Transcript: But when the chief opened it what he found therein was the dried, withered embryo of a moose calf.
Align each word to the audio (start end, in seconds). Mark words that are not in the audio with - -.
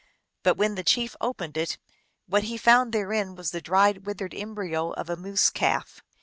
But 0.41 0.57
when 0.57 0.73
the 0.73 0.83
chief 0.83 1.15
opened 1.21 1.57
it 1.57 1.77
what 2.25 2.45
he 2.45 2.57
found 2.57 2.91
therein 2.91 3.35
was 3.35 3.51
the 3.51 3.61
dried, 3.61 4.07
withered 4.07 4.33
embryo 4.33 4.93
of 4.93 5.11
a 5.11 5.15
moose 5.15 5.51
calf. 5.51 6.01